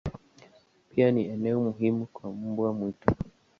Pia 0.89 1.11
ni 1.11 1.25
eneo 1.27 1.63
muhimu 1.63 2.05
kwa 2.05 2.31
mbwa 2.33 2.73
mwitu. 2.73 3.15